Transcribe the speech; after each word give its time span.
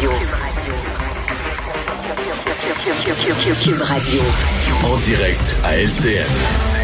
Radio. 0.00 0.12
Cube 3.60 3.82
Radio. 3.82 4.22
En 4.84 4.96
direct 4.98 5.56
à 5.64 5.76
LCN. 5.76 6.77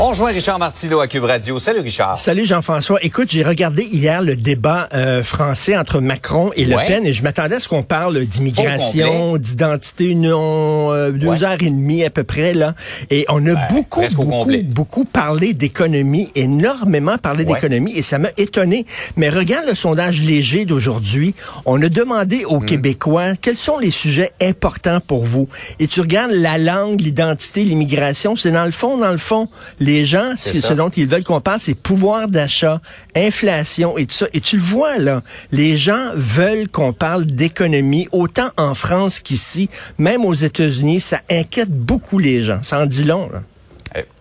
On 0.00 0.10
rejoint 0.10 0.30
Richard 0.30 0.60
Martineau 0.60 1.00
à 1.00 1.08
Cube 1.08 1.24
Radio. 1.24 1.58
Salut 1.58 1.80
Richard. 1.80 2.20
Salut 2.20 2.46
Jean-François. 2.46 3.00
Écoute, 3.02 3.30
j'ai 3.32 3.42
regardé 3.42 3.82
hier 3.82 4.22
le 4.22 4.36
débat 4.36 4.88
euh, 4.94 5.24
français 5.24 5.76
entre 5.76 6.00
Macron 6.00 6.52
et 6.54 6.64
Le. 6.66 6.76
Pen 6.86 7.04
et 7.04 7.12
je 7.12 7.24
m'attendais 7.24 7.56
à 7.56 7.60
ce 7.60 7.66
qu'on 7.66 7.82
parle 7.82 8.20
d'immigration, 8.24 9.36
d'identité, 9.38 10.14
non, 10.14 10.92
euh, 10.92 11.10
deux 11.10 11.26
Ouais. 11.26 11.42
heures 11.42 11.60
et 11.60 11.70
demie 11.70 12.04
à 12.04 12.10
peu 12.10 12.22
près 12.22 12.54
là. 12.54 12.76
Et 13.10 13.26
on 13.28 13.44
a 13.48 13.56
beaucoup, 13.70 14.02
beaucoup, 14.14 14.52
beaucoup 14.68 15.04
parlé 15.04 15.52
d'économie, 15.52 16.30
énormément 16.36 17.18
parlé 17.18 17.44
d'économie 17.44 17.92
et 17.96 18.02
ça 18.02 18.18
m'a 18.18 18.28
étonné. 18.36 18.86
Mais 19.16 19.30
regarde 19.30 19.66
le 19.68 19.74
sondage 19.74 20.22
léger 20.22 20.64
d'aujourd'hui. 20.64 21.34
On 21.66 21.82
a 21.82 21.88
demandé 21.88 22.44
Hmm. 22.48 22.54
aux 22.54 22.60
Québécois 22.60 23.32
quels 23.40 23.56
sont 23.56 23.78
les 23.80 23.90
sujets 23.90 24.30
importants 24.40 25.00
pour 25.04 25.24
vous? 25.24 25.48
Et 25.80 25.88
tu 25.88 26.00
regardes 26.00 26.30
la 26.30 26.56
langue, 26.56 27.00
l'identité, 27.00 27.64
l'immigration, 27.64 28.36
c'est 28.36 28.52
dans 28.52 28.64
le 28.64 28.70
fond, 28.70 28.96
dans 28.96 29.10
le 29.10 29.18
fond, 29.18 29.48
les 29.88 30.04
gens, 30.04 30.34
ce 30.36 30.74
dont 30.74 30.90
ils 30.90 31.06
veulent 31.06 31.24
qu'on 31.24 31.40
parle, 31.40 31.60
c'est 31.60 31.74
pouvoir 31.74 32.28
d'achat, 32.28 32.80
inflation 33.16 33.96
et 33.96 34.04
tout 34.04 34.14
ça. 34.14 34.26
Et 34.34 34.40
tu 34.40 34.56
le 34.56 34.62
vois, 34.62 34.98
là, 34.98 35.22
les 35.50 35.78
gens 35.78 36.10
veulent 36.14 36.68
qu'on 36.68 36.92
parle 36.92 37.24
d'économie, 37.24 38.06
autant 38.12 38.50
en 38.58 38.74
France 38.74 39.18
qu'ici, 39.18 39.70
même 39.96 40.26
aux 40.26 40.34
États-Unis, 40.34 41.00
ça 41.00 41.22
inquiète 41.30 41.70
beaucoup 41.70 42.18
les 42.18 42.42
gens. 42.42 42.60
Ça 42.62 42.80
en 42.82 42.86
dit 42.86 43.04
long, 43.04 43.30
là. 43.32 43.42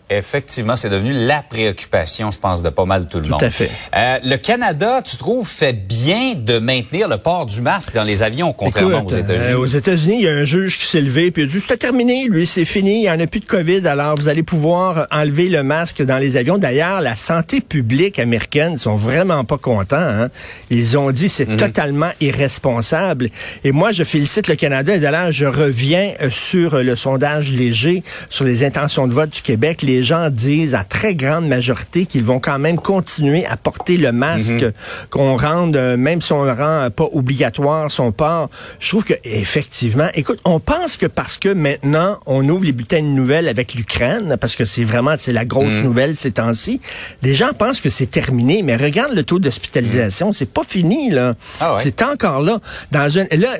Effectivement, 0.09 0.75
c'est 0.75 0.89
devenu 0.89 1.11
la 1.25 1.41
préoccupation, 1.41 2.31
je 2.31 2.39
pense, 2.39 2.63
de 2.63 2.69
pas 2.69 2.85
mal 2.85 3.07
tout 3.07 3.19
le 3.19 3.27
monde. 3.27 3.43
à 3.43 3.49
fait. 3.49 3.69
Euh, 3.95 4.19
le 4.23 4.37
Canada, 4.37 5.01
tu 5.03 5.17
trouves, 5.17 5.47
fait 5.47 5.73
bien 5.73 6.33
de 6.35 6.59
maintenir 6.59 7.07
le 7.09 7.17
port 7.17 7.45
du 7.45 7.61
masque 7.61 7.93
dans 7.93 8.03
les 8.03 8.23
avions, 8.23 8.53
contrairement 8.53 8.99
Écoute, 8.99 9.13
aux 9.13 9.17
États-Unis? 9.17 9.53
euh, 9.53 9.57
aux 9.59 9.65
États-Unis, 9.65 10.15
il 10.19 10.23
y 10.23 10.27
a 10.29 10.33
un 10.33 10.43
juge 10.45 10.77
qui 10.79 10.85
s'est 10.85 11.01
levé 11.01 11.31
puis 11.31 11.43
il 11.43 11.45
a 11.45 11.51
dit 11.51 11.59
c'était 11.59 11.77
terminé, 11.77 12.27
lui, 12.29 12.47
c'est 12.47 12.63
fini, 12.65 12.99
il 12.99 13.01
n'y 13.01 13.09
en 13.09 13.19
a 13.19 13.27
plus 13.27 13.41
de 13.41 13.45
COVID, 13.45 13.85
alors 13.87 14.15
vous 14.17 14.27
allez 14.29 14.43
pouvoir 14.43 15.07
enlever 15.11 15.49
le 15.49 15.61
masque 15.63 16.01
dans 16.01 16.17
les 16.17 16.37
avions. 16.37 16.57
D'ailleurs, 16.57 17.01
la 17.01 17.15
santé 17.15 17.59
publique 17.61 18.17
américaine 18.19 18.77
sont 18.77 18.95
vraiment 18.95 19.43
pas 19.43 19.57
contents. 19.57 19.97
hein. 19.97 20.29
Ils 20.69 20.97
ont 20.97 21.11
dit 21.11 21.27
c'est 21.29 21.47
Mhm. 21.49 21.57
totalement 21.57 22.11
irresponsable. 22.21 23.29
Et 23.63 23.71
moi, 23.71 23.91
je 23.91 24.03
félicite 24.03 24.47
le 24.47 24.55
Canada. 24.55 24.95
Et 24.95 24.99
d'ailleurs, 24.99 25.31
je 25.31 25.45
reviens 25.45 26.13
euh, 26.21 26.29
sur 26.31 26.81
le 26.81 26.95
sondage 26.95 27.51
léger 27.51 28.03
sur 28.29 28.45
les 28.45 28.63
intentions 28.63 29.07
de 29.07 29.13
vote 29.13 29.29
du 29.31 29.41
Québec. 29.41 29.81
Les 29.81 29.96
gens 30.03 30.29
disent 30.29 30.75
à 30.75 30.83
très 30.83 31.15
grande 31.15 31.47
majorité 31.47 32.05
qu'ils 32.05 32.23
vont 32.23 32.39
quand 32.39 32.59
même 32.59 32.77
continuer 32.77 33.45
à 33.45 33.57
porter 33.57 33.97
le 33.97 34.11
masque, 34.11 34.53
Mhm. 34.63 34.73
qu'on 35.09 35.37
rende, 35.37 35.75
euh, 35.75 35.97
même 35.97 36.21
si 36.21 36.33
on 36.33 36.43
le 36.43 36.51
rend 36.51 36.85
euh, 36.85 36.89
pas 36.89 37.07
obligatoire, 37.13 37.91
son 37.91 38.11
port. 38.11 38.49
Je 38.79 38.89
trouve 38.89 39.03
que 39.05 39.13
effectivement, 39.23 40.07
écoute, 40.13 40.39
on 40.45 40.59
pense 40.59 40.97
que 40.97 41.05
parce 41.05 41.37
que 41.37 41.49
maintenant 41.49 42.19
on 42.25 42.47
ouvre 42.49 42.65
les 42.65 42.71
bulletins 42.71 43.01
de 43.01 43.07
nouvelles 43.07 43.47
avec 43.47 43.73
l'Ukraine, 43.73 44.37
parce 44.39 44.55
que 44.55 44.65
c'est 44.65 44.83
vraiment 44.83 45.15
c'est 45.17 45.33
la 45.33 45.45
grosse 45.45 45.73
Mhm. 45.75 45.83
nouvelle 45.83 46.15
ces 46.15 46.31
temps-ci, 46.31 46.79
les 47.21 47.35
gens 47.35 47.51
pensent 47.57 47.81
que 47.81 47.89
c'est 47.89 48.09
terminé. 48.11 48.61
Mais 48.63 48.75
regarde 48.75 49.13
le 49.13 49.23
taux 49.23 49.39
d'hospitalisation, 49.39 50.31
c'est 50.31 50.49
pas 50.51 50.63
fini 50.67 51.09
là. 51.09 51.29
Mhm. 51.29 51.35
Ah 51.59 51.73
ouais. 51.75 51.79
C'est 51.83 52.01
encore 52.01 52.41
là. 52.41 52.59
Dans 52.91 53.17
un 53.19 53.25
là. 53.37 53.55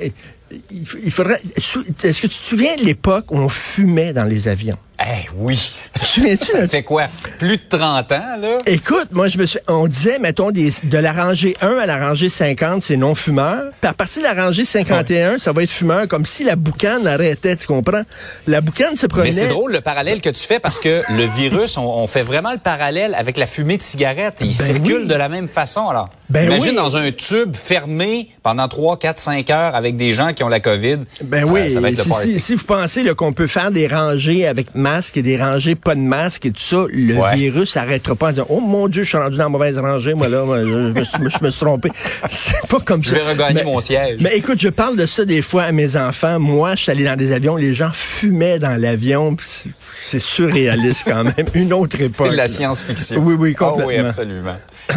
Il 0.70 1.10
faudrait. 1.10 1.42
Est-ce 1.56 2.22
que 2.22 2.26
tu 2.26 2.38
te 2.38 2.44
souviens 2.44 2.74
de 2.76 2.82
l'époque 2.84 3.30
où 3.30 3.36
on 3.36 3.50
fumait 3.50 4.14
dans 4.14 4.24
les 4.24 4.48
avions? 4.48 4.78
Eh 5.10 5.28
oui. 5.36 5.74
Souviens-tu 6.02 6.52
de 6.60 6.66
fait 6.66 6.82
quoi? 6.82 7.06
Plus 7.38 7.56
de 7.56 7.62
30 7.68 8.12
ans, 8.12 8.36
là? 8.40 8.58
Écoute, 8.66 9.08
moi, 9.12 9.28
je 9.28 9.38
me 9.38 9.46
suis, 9.46 9.58
on 9.66 9.86
disait, 9.86 10.18
mettons, 10.18 10.50
des, 10.50 10.70
de 10.82 10.98
la 10.98 11.12
rangée 11.12 11.56
1 11.62 11.78
à 11.78 11.86
la 11.86 11.98
rangée 11.98 12.28
50, 12.28 12.82
c'est 12.82 12.96
non-fumeur. 12.96 13.70
Puis 13.80 13.88
à 13.88 13.94
partir 13.94 14.22
de 14.22 14.26
la 14.28 14.34
rangée 14.44 14.64
51, 14.66 15.38
ça 15.38 15.52
va 15.52 15.62
être 15.62 15.70
fumeur, 15.70 16.06
comme 16.08 16.26
si 16.26 16.44
la 16.44 16.56
boucane 16.56 17.06
arrêtait, 17.06 17.56
tu 17.56 17.66
comprends? 17.66 18.02
La 18.46 18.60
boucane 18.60 18.96
se 18.96 19.06
prenait... 19.06 19.24
Mais 19.26 19.32
c'est 19.32 19.48
drôle 19.48 19.72
le 19.72 19.80
parallèle 19.80 20.20
que 20.20 20.30
tu 20.30 20.42
fais 20.46 20.58
parce 20.58 20.78
que 20.80 21.02
le 21.10 21.24
virus, 21.24 21.78
on, 21.78 21.86
on 21.86 22.06
fait 22.06 22.22
vraiment 22.22 22.52
le 22.52 22.58
parallèle 22.58 23.14
avec 23.14 23.36
la 23.38 23.46
fumée 23.46 23.78
de 23.78 23.82
cigarette. 23.82 24.36
Il 24.40 24.48
Ben 24.48 24.52
circule 24.52 25.02
oui. 25.02 25.06
de 25.06 25.14
la 25.14 25.28
même 25.30 25.48
façon. 25.48 25.88
Alors, 25.88 26.10
Ben 26.30 26.44
imagine 26.44 26.70
oui. 26.72 26.76
dans 26.76 26.96
un 26.98 27.10
tube 27.10 27.54
fermé 27.54 28.28
pendant 28.42 28.68
3, 28.68 28.98
4, 28.98 29.18
5 29.18 29.48
heures 29.48 29.74
avec 29.74 29.96
des 29.96 30.12
gens 30.12 30.34
qui 30.34 30.42
ont 30.44 30.48
la 30.48 30.60
COVID. 30.60 30.98
Ben 31.24 31.46
Ça- 31.46 31.52
oui, 31.52 31.70
ça 31.70 31.80
va 31.80 31.88
être 31.88 31.96
le 31.96 32.02
si, 32.02 32.08
party. 32.10 32.32
si- 32.34 32.40
si 32.40 32.54
vous 32.54 32.64
pensez 32.64 33.04
qu'on 33.14 33.32
peut 33.32 33.46
faire 33.46 33.70
des 33.70 33.86
rangées 33.86 34.46
avec 34.46 34.74
masque 34.74 35.16
et 35.16 35.22
des 35.22 35.38
rangées 35.38 35.74
pas 35.74 35.94
de 35.94 36.00
masque 36.00 36.44
et 36.44 36.50
tout 36.50 36.60
ça, 36.60 36.84
le 36.92 37.14
Ouais. 37.16 37.34
virus 37.34 37.70
s'arrêtera 37.72 38.14
pas 38.14 38.26
en 38.26 38.30
disant 38.30 38.46
«Oh 38.50 38.60
mon 38.60 38.88
Dieu, 38.88 39.04
je 39.04 39.08
suis 39.08 39.16
rendu 39.16 39.38
dans 39.38 39.44
la 39.44 39.48
mauvaise 39.48 39.78
rangée, 39.78 40.12
moi 40.12 40.28
là, 40.28 40.44
moi, 40.44 40.60
je, 40.62 40.68
me 40.68 41.02
suis- 41.02 41.18
je 41.38 41.44
me 41.44 41.48
suis 41.50 41.60
trompé.» 41.60 41.90
C'est 42.30 42.66
pas 42.68 42.80
comme 42.80 43.02
Je 43.02 43.08
ça. 43.08 43.14
vais 43.14 43.22
regagner 43.32 43.54
Mais- 43.54 43.64
mon 43.64 43.80
siège. 43.80 44.18
Mais 44.20 44.36
écoute, 44.36 44.60
je 44.60 44.68
parle 44.68 44.96
de 44.96 45.06
ça 45.06 45.24
des 45.24 45.40
fois 45.40 45.62
à 45.62 45.72
mes 45.72 45.96
enfants. 45.96 46.38
Moi, 46.38 46.74
je 46.74 46.82
suis 46.82 46.90
allé 46.92 47.04
dans 47.04 47.16
des 47.16 47.32
avions, 47.32 47.56
les 47.56 47.72
gens 47.72 47.90
fumaient 47.94 48.58
dans 48.58 48.78
l'avion. 48.78 49.34
c'est- 49.40 50.18
surréaliste 50.18 51.04
quand 51.06 51.24
même. 51.24 51.34
Une 51.54 51.72
autre 51.72 51.98
époque. 52.00 52.26
C'est 52.26 52.32
de 52.32 52.36
la 52.36 52.48
science-fiction. 52.48 53.22
Oui, 53.24 53.34
oui, 53.38 53.54
Ah 53.58 53.64
oui, 53.64 53.78
complètement. 53.80 54.08
absolument. 54.08 54.56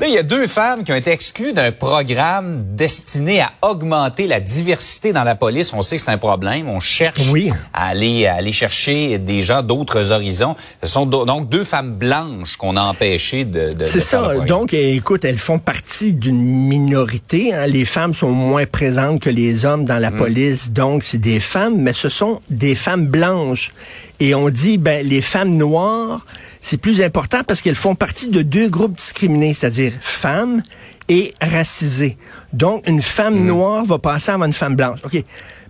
Là, 0.00 0.06
il 0.06 0.14
y 0.14 0.18
a 0.18 0.22
deux 0.22 0.46
femmes 0.46 0.67
qui 0.84 0.92
ont 0.92 0.96
été 0.96 1.10
exclues 1.10 1.52
d'un 1.52 1.72
programme 1.72 2.62
destiné 2.76 3.40
à 3.40 3.52
augmenter 3.62 4.26
la 4.26 4.40
diversité 4.40 5.12
dans 5.12 5.24
la 5.24 5.34
police. 5.34 5.72
On 5.72 5.82
sait 5.82 5.96
que 5.96 6.02
c'est 6.02 6.10
un 6.10 6.18
problème. 6.18 6.68
On 6.68 6.80
cherche 6.80 7.30
Oui. 7.32 7.50
à 7.72 7.88
aller 7.88 8.26
à 8.26 8.34
aller 8.34 8.52
chercher 8.52 9.18
des 9.18 9.40
gens 9.42 9.62
d'autres 9.62 10.12
horizons. 10.12 10.54
Ce 10.82 10.88
sont 10.88 11.06
do- 11.06 11.24
donc 11.24 11.48
deux 11.48 11.64
femmes 11.64 11.92
blanches 11.94 12.56
qu'on 12.56 12.76
a 12.76 12.82
empêchées 12.82 13.44
de, 13.44 13.72
de 13.72 13.84
C'est 13.86 14.00
faire 14.00 14.30
ça. 14.30 14.34
Donc, 14.44 14.72
écoute, 14.74 15.24
elles 15.24 15.38
font 15.38 15.58
partie 15.58 16.12
d'une 16.14 16.42
minorité. 16.42 17.54
hein. 17.54 17.66
Les 17.66 17.84
femmes 17.84 18.14
sont 18.14 18.30
moins 18.30 18.66
présentes 18.66 19.20
que 19.20 19.30
les 19.30 19.64
hommes 19.64 19.84
dans 19.84 19.98
la 19.98 20.10
police. 20.10 20.70
Donc, 20.72 21.02
c'est 21.02 21.18
des 21.18 21.40
femmes, 21.40 21.76
mais 21.78 21.92
ce 21.92 22.08
sont 22.08 22.40
des 22.50 22.74
femmes 22.74 23.06
blanches. 23.06 23.72
Et 24.20 24.34
on 24.34 24.48
dit, 24.50 24.78
ben, 24.78 25.06
les 25.06 25.22
femmes 25.22 25.56
noires, 25.56 26.26
c'est 26.60 26.76
plus 26.76 27.00
important 27.02 27.42
parce 27.46 27.62
qu'elles 27.62 27.76
font 27.76 27.94
partie 27.94 28.28
de 28.28 28.42
deux 28.42 28.68
groupes 28.68 28.96
discriminés, 28.96 29.54
c'est-à-dire 29.54 29.92
femmes 30.00 30.62
et 31.08 31.32
racisées. 31.40 32.16
Donc, 32.52 32.86
une 32.88 33.00
femme 33.00 33.36
Mm. 33.38 33.46
noire 33.46 33.84
va 33.84 33.98
passer 33.98 34.30
avant 34.32 34.46
une 34.46 34.52
femme 34.52 34.74
blanche. 34.76 34.98
OK. 35.04 35.22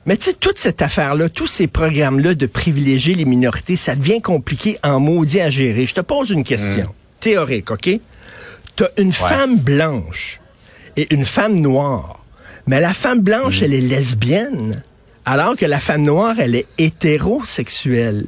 Mais 0.06 0.16
tu 0.16 0.30
sais, 0.30 0.32
toute 0.32 0.58
cette 0.58 0.80
affaire-là, 0.80 1.28
tous 1.28 1.46
ces 1.46 1.66
programmes-là 1.66 2.34
de 2.34 2.46
privilégier 2.46 3.14
les 3.14 3.26
minorités, 3.26 3.76
ça 3.76 3.94
devient 3.94 4.22
compliqué 4.22 4.78
en 4.82 4.98
maudit 4.98 5.40
à 5.42 5.50
gérer. 5.50 5.84
Je 5.84 5.94
te 5.94 6.00
pose 6.00 6.30
une 6.30 6.44
question 6.44 6.84
Mm. 6.86 7.20
théorique, 7.20 7.70
OK? 7.70 7.90
Tu 8.76 8.84
as 8.84 8.90
une 8.96 9.12
femme 9.12 9.58
blanche 9.58 10.40
et 10.96 11.12
une 11.12 11.26
femme 11.26 11.60
noire. 11.60 12.24
Mais 12.66 12.80
la 12.80 12.94
femme 12.94 13.18
Mm. 13.18 13.22
blanche, 13.22 13.62
elle 13.62 13.74
est 13.74 13.82
lesbienne, 13.82 14.82
alors 15.26 15.54
que 15.56 15.66
la 15.66 15.80
femme 15.80 16.02
noire, 16.04 16.36
elle 16.38 16.54
est 16.54 16.66
hétérosexuelle. 16.78 18.26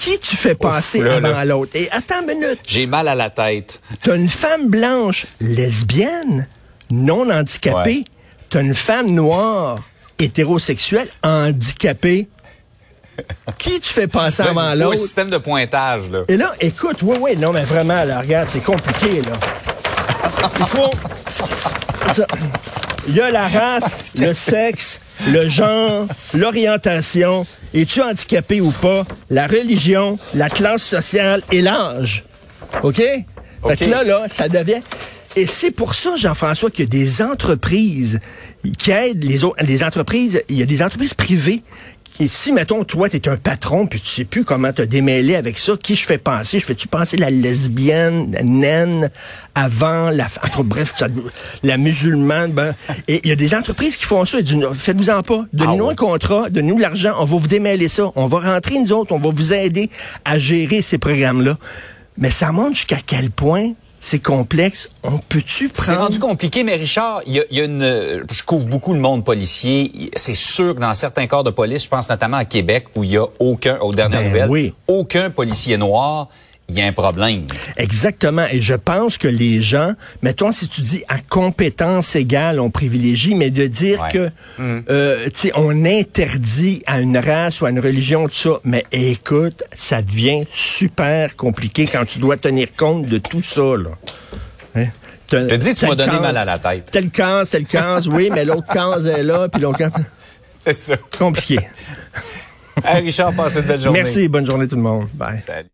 Qui 0.00 0.18
tu 0.18 0.34
fais 0.34 0.54
passer 0.54 1.00
là, 1.00 1.16
avant 1.16 1.44
l'autre? 1.44 1.72
Et 1.74 1.90
attends 1.90 2.22
une 2.22 2.28
minute. 2.40 2.60
J'ai 2.66 2.86
mal 2.86 3.06
à 3.06 3.14
la 3.14 3.28
tête. 3.28 3.80
T'as 4.02 4.16
une 4.16 4.30
femme 4.30 4.68
blanche 4.68 5.26
lesbienne, 5.40 6.46
non 6.90 7.30
handicapée. 7.30 7.96
Ouais. 7.98 8.04
T'as 8.48 8.60
une 8.62 8.74
femme 8.74 9.10
noire 9.10 9.78
hétérosexuelle 10.18 11.08
handicapée. 11.22 12.28
Qui 13.58 13.78
tu 13.80 13.92
fais 13.92 14.06
passer 14.06 14.42
avant 14.42 14.52
Il 14.72 14.78
faut 14.78 14.82
un 14.82 14.86
l'autre? 14.86 14.96
système 14.98 15.28
de 15.28 15.36
pointage 15.36 16.08
là. 16.10 16.20
Et 16.28 16.38
là, 16.38 16.54
écoute, 16.60 16.98
oui, 17.02 17.18
oui, 17.20 17.36
non, 17.36 17.52
mais 17.52 17.64
vraiment, 17.64 18.02
là, 18.04 18.20
regarde, 18.20 18.48
c'est 18.48 18.64
compliqué, 18.64 19.20
là. 19.20 19.32
Il 20.58 20.64
faut. 20.64 20.90
Il 23.08 23.14
y 23.14 23.20
a 23.20 23.30
la 23.30 23.48
race, 23.48 24.12
le 24.18 24.32
sexe, 24.32 25.00
le 25.28 25.48
genre, 25.48 26.06
l'orientation, 26.34 27.46
es-tu 27.74 28.02
handicapé 28.02 28.60
ou 28.60 28.70
pas, 28.70 29.04
la 29.30 29.46
religion, 29.46 30.18
la 30.34 30.48
classe 30.48 30.82
sociale 30.82 31.42
et 31.50 31.62
l'âge. 31.62 32.24
OK? 32.82 32.96
Fait 32.96 33.76
que 33.76 33.84
là, 33.84 34.04
là, 34.04 34.24
ça 34.30 34.48
devient. 34.48 34.80
Et 35.36 35.46
c'est 35.46 35.70
pour 35.70 35.94
ça, 35.94 36.16
Jean-François, 36.16 36.70
qu'il 36.70 36.84
y 36.84 36.88
a 36.88 36.90
des 36.90 37.22
entreprises 37.22 38.20
qui 38.78 38.90
aident 38.90 39.22
les 39.22 39.44
autres. 39.44 39.62
Les 39.64 39.84
entreprises, 39.84 40.42
il 40.48 40.58
y 40.58 40.62
a 40.62 40.66
des 40.66 40.82
entreprises 40.82 41.14
privées. 41.14 41.62
Et 42.18 42.28
si, 42.28 42.52
mettons, 42.52 42.84
toi, 42.84 43.08
tu 43.08 43.16
es 43.16 43.28
un 43.28 43.36
patron, 43.36 43.86
puis 43.86 44.00
tu 44.00 44.08
sais 44.08 44.24
plus 44.24 44.44
comment 44.44 44.72
te 44.72 44.82
démêler 44.82 45.36
avec 45.36 45.58
ça, 45.58 45.74
qui 45.82 45.94
je 45.94 46.04
fais 46.04 46.18
penser? 46.18 46.58
Je 46.58 46.66
fais-tu 46.66 46.86
penser 46.86 47.16
la 47.16 47.30
lesbienne, 47.30 48.32
la 48.32 48.42
naine, 48.42 49.10
avant, 49.54 50.10
la, 50.10 50.26
entre, 50.44 50.62
bref, 50.62 50.96
la 51.62 51.76
musulmane, 51.78 52.52
ben, 52.52 52.74
et 53.08 53.20
il 53.24 53.28
y 53.28 53.32
a 53.32 53.36
des 53.36 53.54
entreprises 53.54 53.96
qui 53.96 54.04
font 54.04 54.26
ça, 54.26 54.38
faites-vous-en 54.74 55.22
pas, 55.22 55.46
donnez-nous 55.52 55.84
Ah 55.84 55.86
ouais. 55.86 55.92
un 55.92 55.96
contrat, 55.96 56.50
donnez-nous 56.50 56.76
de 56.76 56.82
l'argent, 56.82 57.14
on 57.18 57.24
va 57.24 57.36
vous 57.38 57.48
démêler 57.48 57.88
ça, 57.88 58.10
on 58.16 58.26
va 58.26 58.40
rentrer, 58.40 58.78
nous 58.78 58.92
autres, 58.92 59.12
on 59.12 59.18
va 59.18 59.30
vous 59.34 59.52
aider 59.54 59.88
à 60.24 60.38
gérer 60.38 60.82
ces 60.82 60.98
programmes-là. 60.98 61.56
Mais 62.18 62.30
ça 62.30 62.52
montre 62.52 62.76
jusqu'à 62.76 62.98
quel 63.04 63.30
point 63.30 63.72
c'est 64.02 64.18
complexe. 64.18 64.88
On 65.02 65.18
peut-tu 65.18 65.70
C'est 65.74 65.84
prendre... 65.84 66.00
rendu 66.04 66.18
compliqué, 66.18 66.64
mais 66.64 66.74
Richard, 66.76 67.20
il 67.26 67.34
y 67.34 67.40
a, 67.40 67.44
il 67.50 67.58
y 67.58 67.60
a 67.60 67.64
une. 67.64 67.82
euh, 67.82 68.24
Je 68.30 68.42
couvre 68.42 68.64
beaucoup 68.64 68.94
le 68.94 68.98
monde 69.00 69.24
policier. 69.24 70.10
C'est 70.16 70.34
sûr 70.34 70.74
que 70.74 70.80
dans 70.80 70.94
certains 70.94 71.26
corps 71.26 71.44
de 71.44 71.50
police, 71.50 71.84
je 71.84 71.88
pense 71.88 72.08
notamment 72.08 72.38
à 72.38 72.44
Québec, 72.46 72.86
où 72.96 73.04
il 73.04 73.10
y 73.10 73.16
a 73.18 73.26
aucun, 73.38 73.78
aux 73.80 73.92
dernières 73.92 74.20
Ben 74.22 74.28
nouvelles, 74.28 74.50
oui. 74.50 74.74
aucun 74.88 75.30
policier 75.30 75.76
noir. 75.76 76.28
Il 76.70 76.78
y 76.78 76.82
a 76.82 76.86
un 76.86 76.92
problème. 76.92 77.46
Exactement. 77.76 78.46
Et 78.50 78.62
je 78.62 78.74
pense 78.74 79.18
que 79.18 79.28
les 79.28 79.60
gens, 79.60 79.92
mettons, 80.22 80.52
si 80.52 80.68
tu 80.68 80.80
dis 80.82 81.02
à 81.08 81.18
compétence 81.18 82.16
égale, 82.16 82.60
on 82.60 82.70
privilégie, 82.70 83.34
mais 83.34 83.50
de 83.50 83.66
dire 83.66 84.02
Ouais. 84.02 84.08
que, 84.10 84.30
euh, 84.90 85.24
tu 85.26 85.30
sais, 85.34 85.52
on 85.56 85.84
interdit 85.84 86.82
à 86.86 87.00
une 87.00 87.18
race 87.18 87.60
ou 87.60 87.66
à 87.66 87.70
une 87.70 87.80
religion 87.80 88.28
tout 88.28 88.34
ça, 88.34 88.60
mais 88.64 88.84
écoute, 88.92 89.62
ça 89.76 90.00
devient 90.02 90.44
super 90.52 91.36
compliqué 91.36 91.86
quand 91.86 92.04
tu 92.06 92.18
dois 92.18 92.36
tenir 92.36 92.68
compte 92.76 93.06
de 93.06 93.18
tout 93.18 93.42
ça, 93.42 93.62
là. 93.76 93.90
Hein? 94.76 94.86
Je 95.32 95.36
te 95.46 95.54
dis, 95.54 95.74
tu 95.74 95.86
m'as 95.86 95.94
donné 95.94 96.18
mal 96.18 96.36
à 96.36 96.44
la 96.44 96.58
tête. 96.58 96.90
Telle 96.90 97.10
case, 97.10 97.50
telle 97.50 97.64
case, 97.66 98.08
oui, 98.08 98.30
mais 98.32 98.44
l'autre 98.44 98.66
case 98.72 99.06
est 99.06 99.22
là, 99.22 99.48
puis 99.48 99.60
l'autre 99.62 99.78
case, 99.78 99.92
C'est 100.58 100.72
ça. 100.74 100.96
compliqué. 101.18 101.58
Hey, 102.84 103.02
Richard, 103.04 103.32
passe 103.34 103.56
une 103.56 103.62
belle 103.62 103.80
journée. 103.82 103.98
Merci, 104.00 104.26
bonne 104.28 104.46
journée 104.48 104.66
tout 104.66 104.76
le 104.76 104.82
monde. 104.82 105.06
Bye. 105.14 105.38
Salut. 105.40 105.68